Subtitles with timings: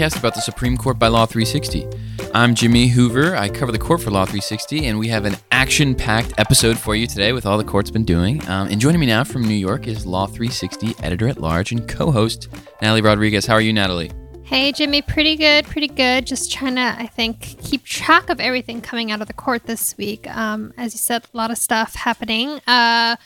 [0.00, 1.86] podcast about the Supreme Court by Law 360.
[2.32, 3.36] I'm Jimmy Hoover.
[3.36, 6.94] I cover the court for Law 360, and we have an action packed episode for
[6.94, 8.40] you today with all the court's been doing.
[8.48, 11.86] Um, and joining me now from New York is Law 360 editor at large and
[11.86, 12.48] co host,
[12.80, 13.44] Natalie Rodriguez.
[13.44, 14.10] How are you, Natalie?
[14.42, 16.26] Hey, Jimmy, pretty good, pretty good.
[16.26, 19.98] Just trying to, I think, keep track of everything coming out of the court this
[19.98, 20.26] week.
[20.34, 22.58] Um, as you said, a lot of stuff happening.
[22.66, 23.16] Uh,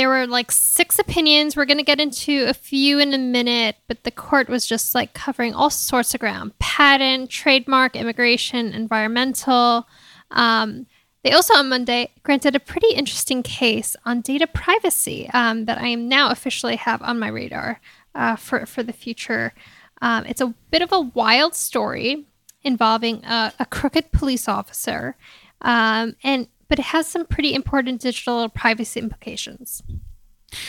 [0.00, 1.54] there were like six opinions.
[1.54, 4.94] We're going to get into a few in a minute, but the court was just
[4.94, 9.86] like covering all sorts of ground patent, trademark, immigration, environmental.
[10.30, 10.86] Um,
[11.22, 15.88] they also on Monday granted a pretty interesting case on data privacy um, that I
[15.88, 17.78] am now officially have on my radar
[18.14, 19.52] uh, for, for the future.
[20.00, 22.24] Um, it's a bit of a wild story
[22.62, 25.16] involving a, a crooked police officer.
[25.60, 29.82] Um, and but it has some pretty important digital privacy implications.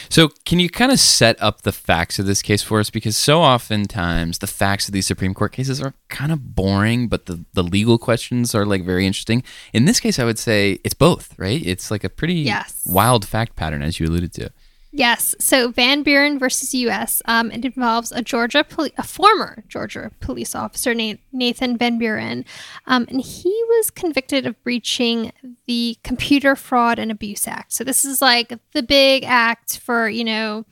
[0.09, 2.89] So, can you kind of set up the facts of this case for us?
[2.89, 7.25] Because so oftentimes the facts of these Supreme Court cases are kind of boring, but
[7.25, 9.41] the, the legal questions are like very interesting.
[9.73, 11.65] In this case, I would say it's both, right?
[11.65, 12.83] It's like a pretty yes.
[12.85, 14.51] wild fact pattern, as you alluded to.
[14.93, 15.35] Yes.
[15.39, 17.21] So Van Buren versus U.S.
[17.25, 22.43] Um, it involves a Georgia, poli- a former Georgia police officer named Nathan Van Buren,
[22.87, 25.31] um, and he was convicted of breaching
[25.65, 27.71] the Computer Fraud and Abuse Act.
[27.71, 30.65] So this is like the big act for you know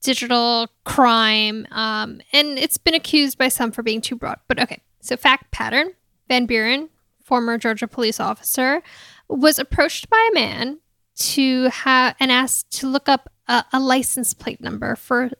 [0.00, 4.38] digital crime, um, and it's been accused by some for being too broad.
[4.48, 4.80] But okay.
[5.00, 5.92] So fact pattern:
[6.26, 6.88] Van Buren,
[7.22, 8.82] former Georgia police officer,
[9.28, 10.78] was approached by a man
[11.14, 15.30] to have and asked to look up a, a license plate number for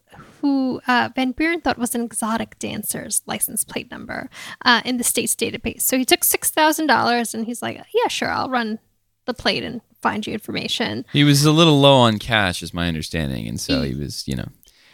[0.40, 4.28] who uh, Van Buren thought was an exotic dancer's license plate number
[4.64, 5.82] uh, in the state's database.
[5.82, 8.78] So he took six thousand dollars and he's like, "Yeah, sure, I'll run
[9.26, 12.88] the plate and find you information." He was a little low on cash, is my
[12.88, 14.48] understanding, and so he was, you know,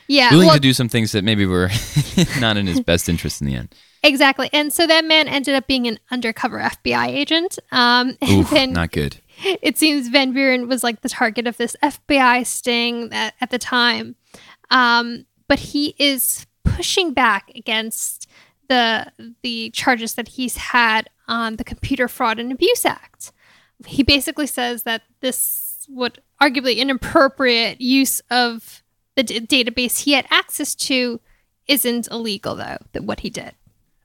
[0.07, 1.71] yeah, willing well, to do some things that maybe were
[2.41, 3.75] not in his best interest in the end.
[4.03, 7.59] Exactly, and so that man ended up being an undercover FBI agent.
[7.73, 11.57] Um, and Oof, then not good it seems Van Buren was like the target of
[11.57, 14.17] this FBI sting at, at the time.
[14.71, 18.29] Um, but he is pushing back against
[18.69, 19.11] the
[19.43, 23.33] the charges that he's had on the Computer Fraud and Abuse Act.
[23.87, 28.83] He basically says that this would arguably inappropriate use of
[29.15, 31.21] the d- database he had access to
[31.67, 33.55] isn't illegal though that what he did.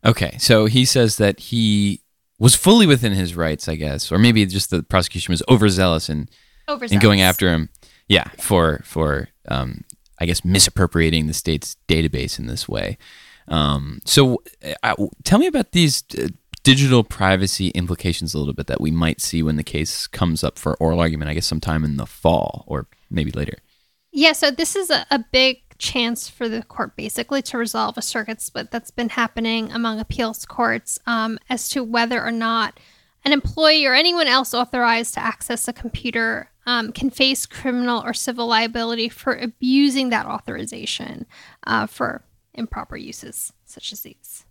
[0.05, 2.01] Okay, so he says that he
[2.39, 6.27] was fully within his rights, I guess, or maybe just the prosecution was overzealous in
[6.67, 6.91] overzealous.
[6.91, 7.69] in going after him.
[8.07, 9.83] Yeah, for for um,
[10.19, 12.97] I guess misappropriating the state's database in this way.
[13.47, 14.41] Um, so,
[14.83, 16.27] uh, tell me about these uh,
[16.63, 20.57] digital privacy implications a little bit that we might see when the case comes up
[20.57, 21.29] for oral argument.
[21.29, 23.57] I guess sometime in the fall or maybe later.
[24.15, 28.01] Yeah, so this is a, a big chance for the court basically to resolve a
[28.01, 32.79] circuit split that's been happening among appeals courts um, as to whether or not
[33.25, 38.13] an employee or anyone else authorized to access a computer um, can face criminal or
[38.13, 41.25] civil liability for abusing that authorization
[41.65, 42.23] uh, for
[42.53, 44.45] improper uses such as these.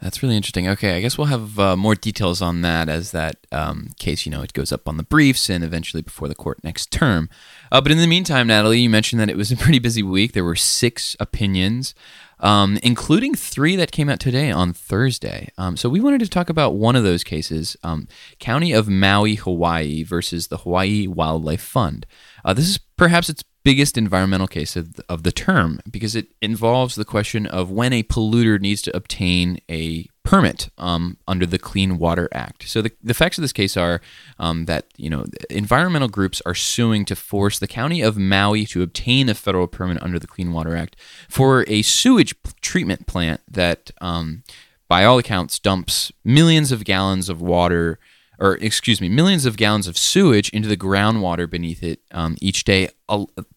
[0.00, 0.68] That's really interesting.
[0.68, 4.30] Okay, I guess we'll have uh, more details on that as that um, case, you
[4.30, 7.30] know, it goes up on the briefs and eventually before the court next term.
[7.72, 10.32] Uh, but in the meantime, Natalie, you mentioned that it was a pretty busy week.
[10.32, 11.94] There were six opinions,
[12.40, 15.48] um, including three that came out today on Thursday.
[15.56, 18.06] Um, so we wanted to talk about one of those cases um,
[18.38, 22.04] County of Maui, Hawaii versus the Hawaii Wildlife Fund.
[22.44, 26.94] Uh, this is perhaps its biggest environmental case of, of the term because it involves
[26.94, 31.98] the question of when a polluter needs to obtain a permit um, under the Clean
[31.98, 32.68] Water Act.
[32.68, 34.00] So the, the facts of this case are
[34.38, 38.82] um, that you know environmental groups are suing to force the county of Maui to
[38.82, 40.94] obtain a federal permit under the Clean Water Act
[41.28, 44.44] for a sewage treatment plant that, um,
[44.86, 47.98] by all accounts, dumps millions of gallons of water
[48.38, 52.64] or excuse me, millions of gallons of sewage into the groundwater beneath it um, each
[52.64, 52.88] day,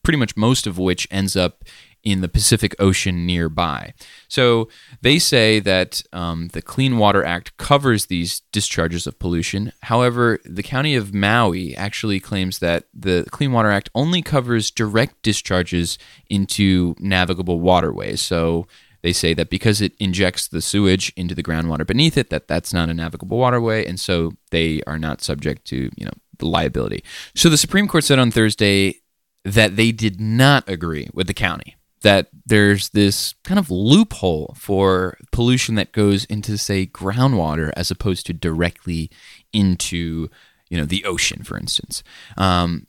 [0.04, 1.64] pretty much most of which ends up
[2.04, 3.94] in the Pacific Ocean nearby.
[4.28, 4.70] So
[5.02, 9.74] they say that um, the Clean Water Act covers these discharges of pollution.
[9.84, 15.22] However, the county of Maui actually claims that the Clean Water Act only covers direct
[15.24, 15.98] discharges
[16.30, 18.22] into navigable waterways.
[18.22, 18.66] So
[19.02, 22.74] they say that because it injects the sewage into the groundwater beneath it, that that's
[22.74, 27.04] not a navigable waterway, and so they are not subject to you know the liability.
[27.36, 28.96] So the Supreme Court said on Thursday
[29.46, 35.18] that they did not agree with the county that there's this kind of loophole for
[35.32, 39.10] pollution that goes into say groundwater as opposed to directly
[39.52, 40.30] into
[40.70, 42.04] you know the ocean for instance
[42.38, 42.88] um,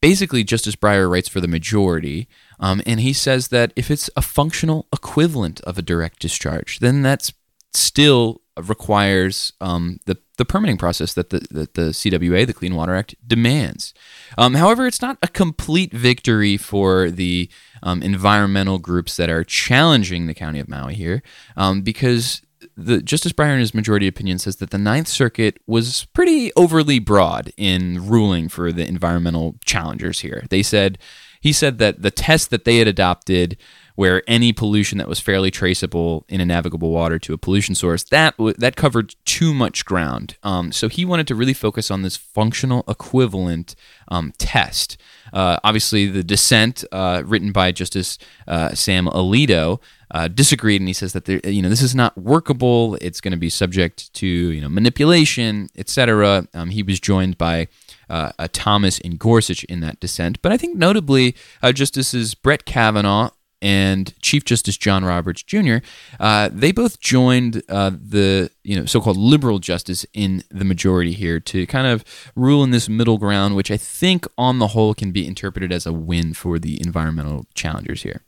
[0.00, 2.28] basically justice breyer writes for the majority
[2.60, 7.02] Um, and he says that if it's a functional equivalent of a direct discharge, then
[7.02, 7.32] that's
[7.72, 12.94] still requires um, the the permitting process that the that the CWA, the Clean Water
[12.94, 13.94] Act, demands.
[14.38, 17.50] Um, however, it's not a complete victory for the
[17.82, 21.22] um, environmental groups that are challenging the County of Maui here,
[21.56, 22.42] um, because
[22.76, 26.98] the Justice Breyer, in his majority opinion, says that the Ninth Circuit was pretty overly
[26.98, 30.44] broad in ruling for the environmental challengers here.
[30.50, 30.98] They said
[31.40, 33.56] he said that the test that they had adopted
[34.00, 38.02] where any pollution that was fairly traceable in a navigable water to a pollution source
[38.04, 40.38] that that covered too much ground.
[40.42, 43.74] Um, so he wanted to really focus on this functional equivalent
[44.08, 44.96] um, test.
[45.34, 48.16] Uh, obviously, the dissent uh, written by Justice
[48.48, 49.80] uh, Sam Alito.
[50.12, 52.96] Uh, disagreed, and he says that there, you know this is not workable.
[53.02, 56.48] It's going to be subject to you know manipulation, etc.
[56.54, 57.68] Um, he was joined by
[58.10, 63.30] uh, Thomas and Gorsuch in that dissent, but I think notably uh, Justices Brett Kavanaugh
[63.62, 65.76] and Chief Justice John Roberts Jr.
[66.18, 71.40] Uh, they both joined uh, the you know so-called liberal justice in the majority here
[71.40, 72.04] to kind of
[72.34, 75.86] rule in this middle ground, which I think on the whole can be interpreted as
[75.86, 78.22] a win for the environmental challengers here.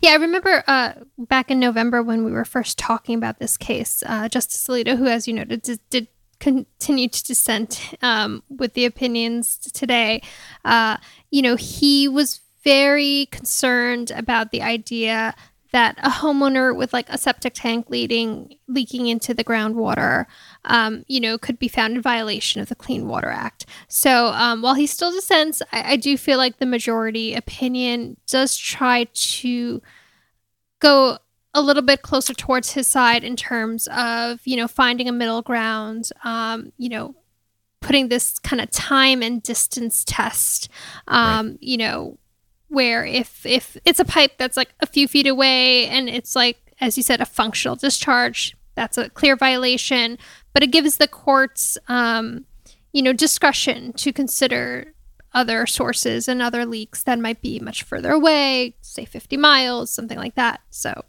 [0.00, 4.04] Yeah, I remember uh, back in November when we were first talking about this case,
[4.06, 6.06] uh, Justice Alito, who, as you noted, did, did
[6.42, 10.20] continue to dissent um, with the opinions today.
[10.64, 10.96] Uh,
[11.30, 15.34] you know, he was very concerned about the idea
[15.70, 20.26] that a homeowner with like a septic tank leading leaking into the groundwater,
[20.64, 23.64] um, you know, could be found in violation of the Clean Water Act.
[23.88, 28.56] So um, while he still dissents, I, I do feel like the majority opinion does
[28.56, 29.80] try to
[30.80, 31.18] go
[31.54, 35.42] a little bit closer towards his side in terms of you know finding a middle
[35.42, 36.10] ground.
[36.24, 37.14] Um, you know,
[37.80, 40.68] putting this kind of time and distance test.
[41.08, 41.58] Um, right.
[41.60, 42.18] You know
[42.72, 46.72] where if if it's a pipe that's like a few feet away and it's like
[46.80, 50.16] as you said a functional discharge that's a clear violation
[50.54, 52.46] but it gives the courts um,
[52.92, 54.94] you know discretion to consider
[55.34, 60.18] other sources and other leaks that might be much further away say 50 miles something
[60.18, 61.04] like that so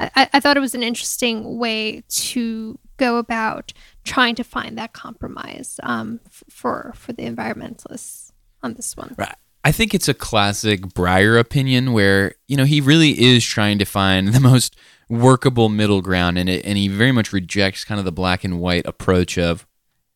[0.00, 3.72] I, I thought it was an interesting way to go about
[4.04, 8.32] trying to find that compromise um, for for the environmentalists
[8.62, 9.14] on this one.
[9.18, 9.34] Right.
[9.62, 13.84] I think it's a classic Breyer opinion where, you know, he really is trying to
[13.84, 14.76] find the most
[15.08, 18.60] workable middle ground and it, and he very much rejects kind of the black and
[18.60, 19.66] white approach of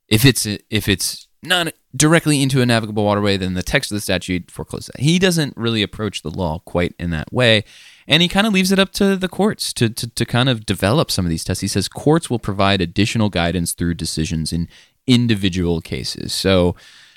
[0.09, 4.01] if it's if it's not directly into a navigable waterway then the text of the
[4.01, 5.01] statute forecloses that.
[5.01, 7.65] He doesn't really approach the law quite in that way
[8.07, 10.67] and he kind of leaves it up to the courts to, to, to kind of
[10.67, 11.61] develop some of these tests.
[11.63, 14.69] He says courts will provide additional guidance through decisions in
[15.07, 16.33] individual cases.
[16.33, 16.75] So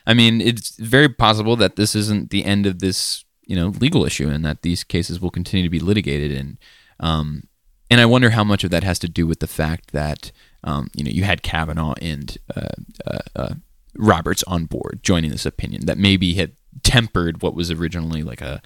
[0.07, 4.05] I mean, it's very possible that this isn't the end of this, you know, legal
[4.05, 6.31] issue, and that these cases will continue to be litigated.
[6.31, 6.57] And
[7.01, 7.43] um,
[7.91, 10.31] and I wonder how much of that has to do with the fact that
[10.63, 12.69] um, you know you had Kavanaugh and uh,
[13.05, 13.53] uh, uh,
[13.97, 16.53] Roberts on board joining this opinion that maybe had
[16.83, 18.61] tempered what was originally like a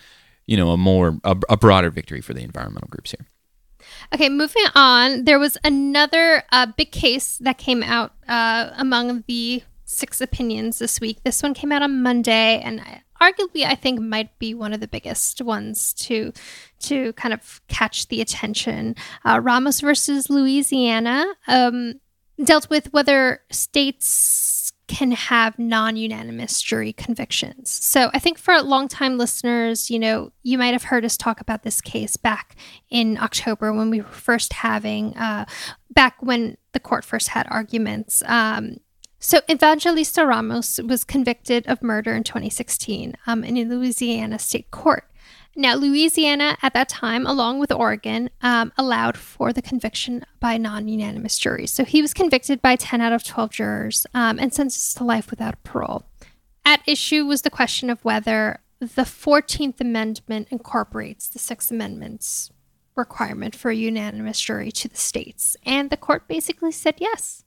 [0.45, 3.27] you know a more a, a broader victory for the environmental groups here.
[4.13, 5.25] Okay, moving on.
[5.25, 10.99] There was another uh, big case that came out uh, among the six opinions this
[10.99, 11.23] week.
[11.23, 12.81] This one came out on Monday, and
[13.21, 16.33] arguably, I think might be one of the biggest ones to
[16.81, 18.95] to kind of catch the attention.
[19.23, 21.99] Uh, Ramos versus Louisiana um,
[22.43, 24.07] dealt with whether states
[24.91, 27.69] can have non-unanimous jury convictions.
[27.69, 31.63] So I think for long-time listeners, you know, you might have heard us talk about
[31.63, 32.57] this case back
[32.89, 35.45] in October when we were first having, uh,
[35.91, 38.21] back when the court first had arguments.
[38.25, 38.81] Um,
[39.17, 45.05] so, Evangelisto Ramos was convicted of murder in 2016 um, in a Louisiana state court.
[45.55, 50.87] Now, Louisiana at that time, along with Oregon, um, allowed for the conviction by non
[50.87, 51.71] unanimous juries.
[51.71, 55.29] So he was convicted by 10 out of 12 jurors um, and sentenced to life
[55.29, 56.05] without parole.
[56.63, 62.49] At issue was the question of whether the 14th Amendment incorporates the Sixth Amendment's
[62.95, 65.57] requirement for a unanimous jury to the states.
[65.65, 67.43] And the court basically said yes.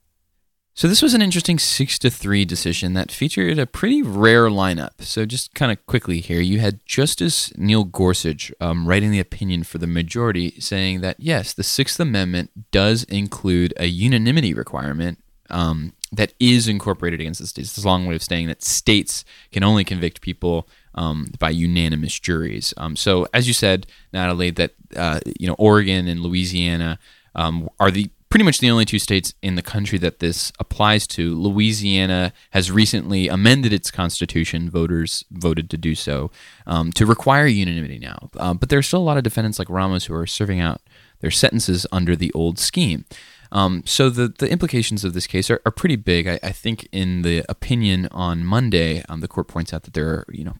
[0.77, 5.01] So this was an interesting six to three decision that featured a pretty rare lineup.
[5.01, 9.63] So just kind of quickly here, you had Justice Neil Gorsuch um, writing the opinion
[9.63, 15.93] for the majority, saying that yes, the Sixth Amendment does include a unanimity requirement um,
[16.11, 17.69] that is incorporated against the states.
[17.77, 22.19] It's a long way of saying that states can only convict people um, by unanimous
[22.19, 22.73] juries.
[22.75, 26.99] Um, so as you said, Natalie, that uh, you know Oregon and Louisiana
[27.33, 31.07] um, are the pretty much the only two states in the country that this applies
[31.07, 31.35] to.
[31.35, 34.69] Louisiana has recently amended its constitution.
[34.69, 36.31] Voters voted to do so
[36.65, 38.29] um, to require unanimity now.
[38.37, 40.81] Uh, but there are still a lot of defendants like Ramos who are serving out
[41.21, 43.05] their sentences under the old scheme.
[43.51, 46.27] Um, so the, the implications of this case are, are pretty big.
[46.27, 50.09] I, I think in the opinion on Monday, um, the court points out that there
[50.09, 50.57] are you know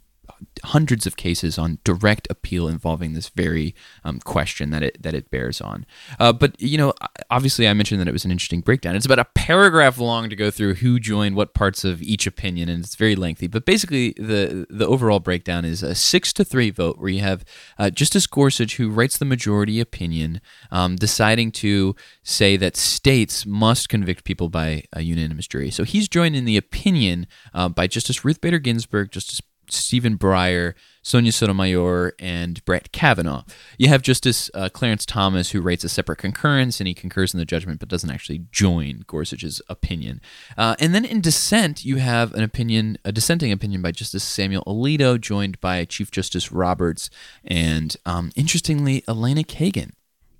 [0.63, 5.29] hundreds of cases on direct appeal involving this very um, question that it that it
[5.31, 5.85] bears on.
[6.19, 6.93] Uh, but you know,
[7.29, 8.95] obviously, I mentioned that it was an interesting breakdown.
[8.95, 12.69] It's about a paragraph long to go through who joined what parts of each opinion,
[12.69, 13.47] and it's very lengthy.
[13.47, 17.43] But basically, the the overall breakdown is a six to three vote where you have
[17.77, 23.89] uh, Justice Gorsuch, who writes the majority opinion, um, deciding to say that states must
[23.89, 25.71] convict people by a unanimous jury.
[25.71, 29.41] So he's joined in the opinion uh, by Justice Ruth Bader Ginsburg, Justice
[29.71, 33.43] Stephen Breyer, Sonia Sotomayor, and Brett Kavanaugh.
[33.77, 37.39] You have Justice uh, Clarence Thomas, who writes a separate concurrence, and he concurs in
[37.39, 40.21] the judgment but doesn't actually join Gorsuch's opinion.
[40.57, 44.63] Uh, and then in dissent, you have an opinion, a dissenting opinion by Justice Samuel
[44.65, 47.09] Alito, joined by Chief Justice Roberts,
[47.43, 49.91] and um, interestingly, Elena Kagan.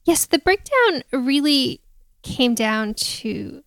[0.06, 1.82] Yes, the breakdown really
[2.22, 3.64] came down to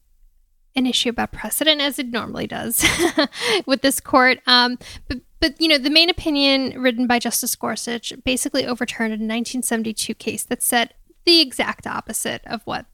[0.78, 2.86] an issue about precedent as it normally does
[3.66, 4.38] with this court.
[4.46, 9.14] Um, but but you know, the main opinion written by Justice Gorsuch basically overturned a
[9.14, 10.94] 1972 case that said
[11.24, 12.86] the exact opposite of what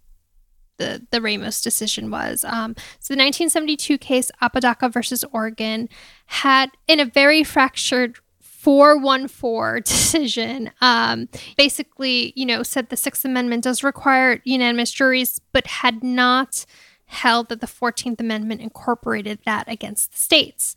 [0.79, 2.45] the the Ramos decision was.
[2.45, 5.89] Um, so the 1972 case, Apodaca versus Oregon,
[6.27, 13.63] had in a very fractured 414 decision um, basically you know said the sixth amendment
[13.63, 16.65] does require unanimous juries but had not
[17.07, 20.75] held that the 14th Amendment incorporated that against the states.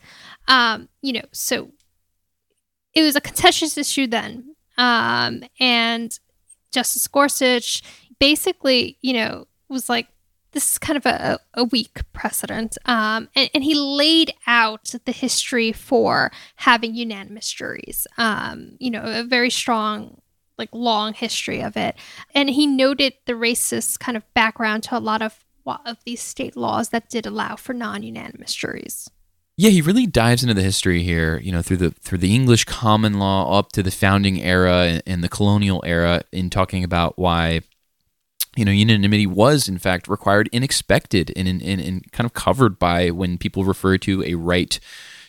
[0.48, 1.72] Um, you know, so
[2.94, 4.56] it was a contentious issue then.
[4.78, 6.18] Um, and
[6.72, 7.82] Justice Gorsuch
[8.20, 10.08] basically, you know, was like,
[10.52, 12.78] this is kind of a, a weak precedent.
[12.86, 19.04] Um, and, and, he laid out the history for having unanimous juries, um, you know,
[19.04, 20.22] a very strong,
[20.58, 21.96] like long history of it.
[22.34, 26.56] And he noted the racist kind of background to a lot of of these state
[26.56, 29.10] laws that did allow for non-unanimous juries.
[29.60, 32.66] Yeah, he really dives into the history here, you know, through the through the English
[32.66, 37.18] common law up to the founding era and, and the colonial era in talking about
[37.18, 37.62] why
[38.56, 42.80] you know, unanimity was in fact required and expected and, and, and kind of covered
[42.80, 44.80] by when people refer to a right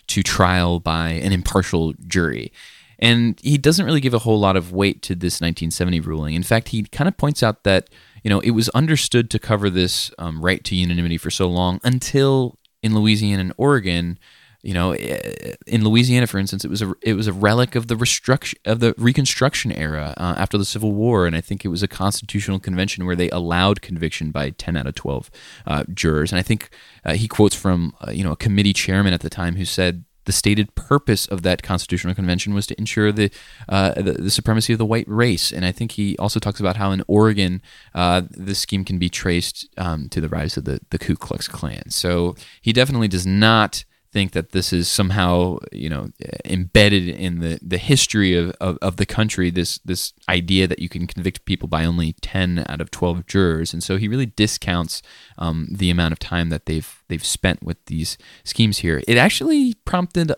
[0.06, 2.50] to trial by an impartial jury.
[2.98, 6.34] And he doesn't really give a whole lot of weight to this 1970 ruling.
[6.34, 7.90] In fact, he kind of points out that
[8.28, 11.80] you know, it was understood to cover this um, right to unanimity for so long
[11.82, 14.18] until in Louisiana and Oregon,
[14.60, 17.86] you know, eh, in Louisiana, for instance, it was a it was a relic of
[17.86, 21.68] the restruction of the Reconstruction era uh, after the Civil War, and I think it
[21.68, 25.30] was a constitutional convention where they allowed conviction by ten out of twelve
[25.66, 26.30] uh, jurors.
[26.30, 26.68] And I think
[27.06, 30.04] uh, he quotes from uh, you know a committee chairman at the time who said
[30.28, 33.30] the stated purpose of that constitutional convention was to ensure the,
[33.66, 35.50] uh, the, the supremacy of the white race.
[35.50, 37.62] And I think he also talks about how in Oregon
[37.94, 41.48] uh, this scheme can be traced um, to the rise of the the Ku Klux
[41.48, 41.88] Klan.
[41.88, 46.10] So he definitely does not think that this is somehow you know
[46.44, 50.88] embedded in the, the history of, of, of, the country this this idea that you
[50.88, 53.72] can convict people by only 10 out of 12 jurors.
[53.72, 55.02] And so he really discounts
[55.36, 59.02] um, the amount of time that they've they've spent with these schemes here.
[59.06, 60.32] It actually prompted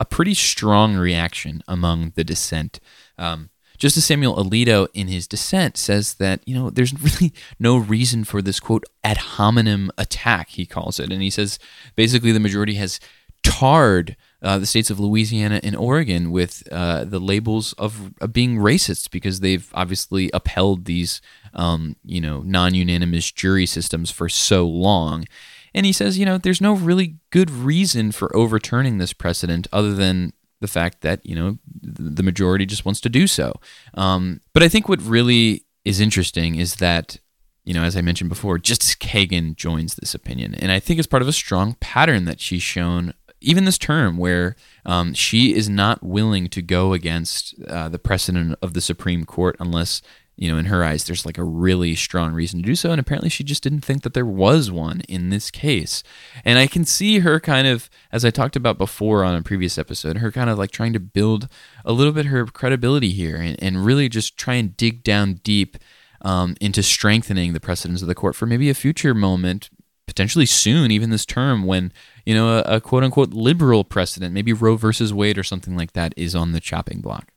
[0.00, 2.80] a pretty strong reaction among the dissent.
[3.16, 8.24] Um, Justice Samuel Alito, in his dissent, says that you know there's really no reason
[8.24, 10.50] for this quote ad hominem attack.
[10.50, 11.58] He calls it, and he says
[11.96, 13.00] basically the majority has
[13.42, 18.56] tarred uh, the states of Louisiana and Oregon with uh, the labels of, of, being
[18.56, 21.20] racist because they've obviously upheld these
[21.52, 25.26] um, you know non-unanimous jury systems for so long.
[25.74, 29.92] And he says, you know, there's no really good reason for overturning this precedent other
[29.92, 30.32] than
[30.64, 33.52] the fact that you know the majority just wants to do so.
[33.92, 37.18] Um, but I think what really is interesting is that
[37.64, 41.06] you know, as I mentioned before, Justice Kagan joins this opinion, and I think it's
[41.06, 44.56] part of a strong pattern that she's shown even this term where
[44.86, 49.56] um, she is not willing to go against uh, the precedent of the Supreme Court
[49.60, 50.00] unless
[50.36, 52.90] you know, in her eyes, there's like a really strong reason to do so.
[52.90, 56.02] And apparently, she just didn't think that there was one in this case.
[56.44, 59.78] And I can see her kind of, as I talked about before on a previous
[59.78, 61.48] episode, her kind of like trying to build
[61.84, 65.76] a little bit her credibility here and, and really just try and dig down deep
[66.22, 69.70] um, into strengthening the precedents of the court for maybe a future moment,
[70.06, 71.92] potentially soon, even this term, when,
[72.26, 75.92] you know, a, a quote unquote liberal precedent, maybe Roe versus Wade or something like
[75.92, 77.30] that, is on the chopping block.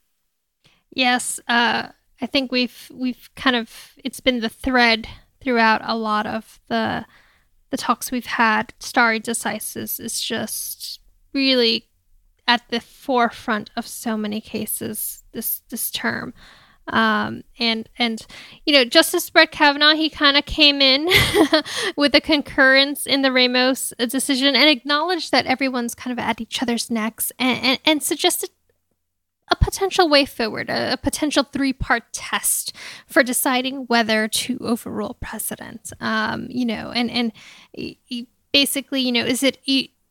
[0.92, 1.40] Yes.
[1.48, 1.90] Uh
[2.22, 5.08] I think we've we've kind of it's been the thread
[5.42, 7.06] throughout a lot of the
[7.70, 8.74] the talks we've had.
[8.80, 11.00] Stare decisis is just
[11.34, 11.88] really
[12.48, 16.34] at the forefront of so many cases this this term.
[16.90, 18.26] Um, and and
[18.66, 21.10] you know Justice Brett Kavanaugh he kind of came in
[21.98, 26.62] with a concurrence in the Ramos decision and acknowledged that everyone's kind of at each
[26.64, 28.52] other's necks and, and, and suggested
[29.50, 32.74] a potential way forward, a, potential three part test
[33.08, 35.92] for deciding whether to overrule precedent.
[36.00, 37.32] Um, you know, and and
[38.52, 39.60] basically, you know, is it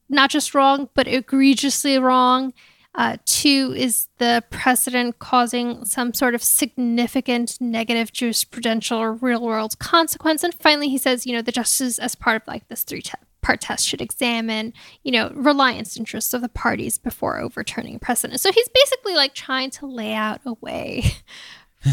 [0.09, 2.53] not just wrong but egregiously wrong?
[2.95, 9.79] Uh, two is the precedent causing some sort of significant negative jurisprudential or real world
[9.79, 10.43] consequence.
[10.43, 13.13] And finally, he says, you know, the justices, as part of like this three te-
[13.47, 14.73] part test, should examine,
[15.05, 18.41] you know, reliance interests of the parties before overturning precedent.
[18.41, 21.05] So he's basically like trying to lay out a way.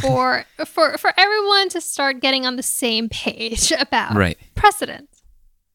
[0.02, 4.38] for for for everyone to start getting on the same page about right.
[4.56, 5.08] precedent.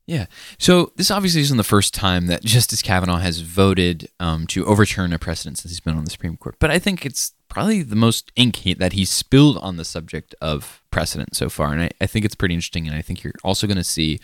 [0.07, 0.27] Yeah.
[0.59, 5.13] So this obviously isn't the first time that Justice Kavanaugh has voted um, to overturn
[5.13, 6.57] a precedent since he's been on the Supreme Court.
[6.59, 10.83] But I think it's probably the most ink that he's spilled on the subject of
[10.91, 11.75] precedent so far.
[11.75, 12.89] And I, I think it's pretty interesting.
[12.89, 14.19] And I think you're also going to see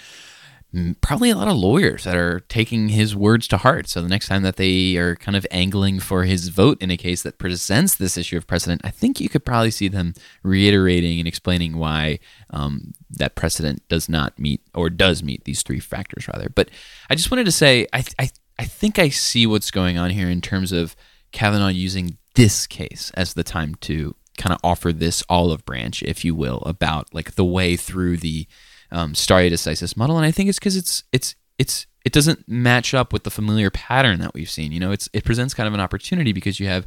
[1.01, 3.89] probably a lot of lawyers that are taking his words to heart.
[3.89, 6.97] So the next time that they are kind of angling for his vote in a
[6.97, 11.19] case that presents this issue of precedent, I think you could probably see them reiterating
[11.19, 12.19] and explaining why
[12.51, 16.49] um, that precedent does not meet or does meet these three factors rather.
[16.49, 16.71] But
[17.09, 20.29] I just wanted to say I I, I think I see what's going on here
[20.29, 20.97] in terms of
[21.33, 26.25] Kavanaugh using this case as the time to kind of offer this olive branch, if
[26.25, 28.47] you will, about like the way through the
[28.91, 32.95] um, stare decisis model, and I think it's because it's it's it's it doesn't match
[32.95, 34.73] up with the familiar pattern that we've seen.
[34.73, 36.87] You know, it's it presents kind of an opportunity because you have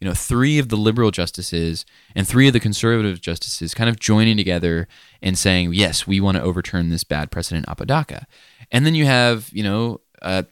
[0.00, 3.98] you know three of the liberal justices and three of the conservative justices kind of
[3.98, 4.86] joining together
[5.22, 8.26] and saying yes we want to overturn this bad precedent apodaca
[8.70, 10.42] and then you have you know uh,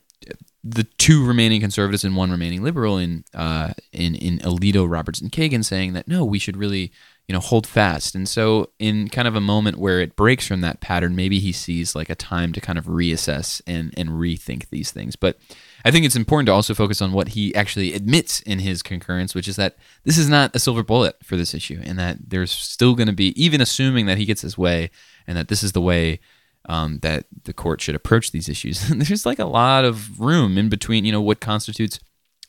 [0.64, 5.30] the two remaining conservatives and one remaining liberal in uh, in in Alito, Roberts, and
[5.30, 6.90] Kagan saying that no, we should really
[7.28, 8.14] you know hold fast.
[8.14, 11.52] And so in kind of a moment where it breaks from that pattern maybe he
[11.52, 15.16] sees like a time to kind of reassess and and rethink these things.
[15.16, 15.38] But
[15.84, 19.34] i think it's important to also focus on what he actually admits in his concurrence
[19.34, 22.50] which is that this is not a silver bullet for this issue and that there's
[22.50, 24.90] still going to be even assuming that he gets his way
[25.26, 26.18] and that this is the way
[26.66, 30.68] um, that the court should approach these issues there's like a lot of room in
[30.68, 32.00] between you know what constitutes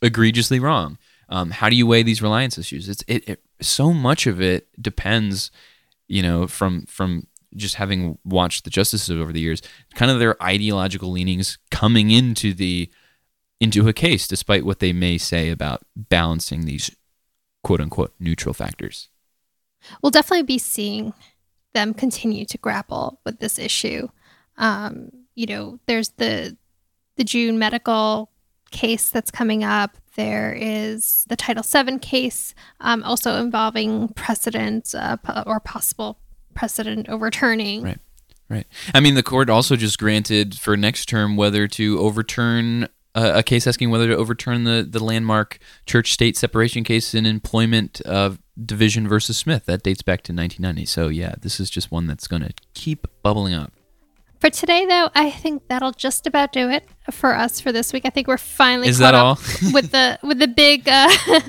[0.02, 0.98] egregiously wrong
[1.30, 2.90] um, how do you weigh these reliance issues?
[2.90, 5.52] It's it, it so much of it depends,
[6.08, 9.62] you know, from from just having watched the justices over the years,
[9.94, 12.90] kind of their ideological leanings coming into the
[13.60, 16.96] into a case, despite what they may say about balancing these
[17.64, 19.10] quote unquote neutral factors.
[20.02, 21.14] We'll definitely be seeing
[21.74, 24.10] them continue to grapple with this issue.
[24.58, 26.58] Um, you know, there's the
[27.18, 28.30] the June medical
[28.72, 29.98] case that's coming up.
[30.16, 36.20] There is the Title VII case, um, also involving precedent uh, or possible
[36.54, 37.84] precedent overturning.
[37.84, 38.00] Right.
[38.48, 38.68] Right.
[38.94, 43.44] I mean, the court also just granted for next term whether to overturn uh, a
[43.44, 48.32] case asking whether to overturn the, the landmark church state separation case in employment uh,
[48.64, 49.66] division versus Smith.
[49.66, 50.86] That dates back to 1990.
[50.86, 53.72] So, yeah, this is just one that's going to keep bubbling up.
[54.40, 58.04] For today, though, I think that'll just about do it for us for this week.
[58.06, 59.36] I think we're finally is caught that all?
[59.74, 61.10] with the with the big uh,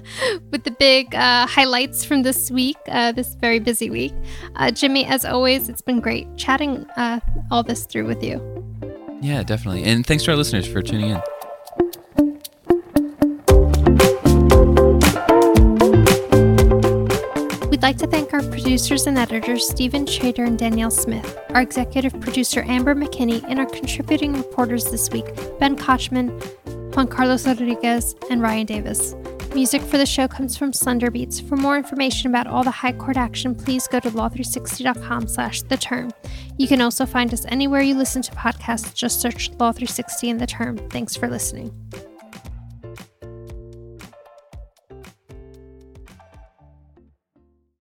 [0.50, 4.14] with the big uh, highlights from this week, uh, this very busy week.
[4.56, 7.20] Uh, Jimmy, as always, it's been great chatting uh,
[7.50, 8.40] all this through with you.
[9.20, 11.22] Yeah, definitely, and thanks to our listeners for tuning in.
[17.76, 22.18] We'd like to thank our producers and editors, Stephen Chater and Danielle Smith, our executive
[22.22, 25.26] producer, Amber McKinney, and our contributing reporters this week,
[25.58, 26.30] Ben Kochman,
[26.96, 29.14] Juan Carlos Rodriguez, and Ryan Davis.
[29.54, 31.38] Music for the show comes from Slender Beats.
[31.38, 35.76] For more information about all the high court action, please go to law360.com slash the
[35.76, 36.12] term.
[36.56, 38.94] You can also find us anywhere you listen to podcasts.
[38.94, 40.78] Just search Law 360 and the term.
[40.88, 41.74] Thanks for listening.